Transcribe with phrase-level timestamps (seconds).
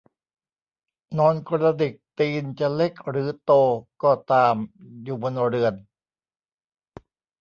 [1.17, 3.51] นอนกระดิกตีนจะเล็กหรือโต
[4.03, 4.55] ก็ตาม
[5.03, 5.73] อยู่บนเรือน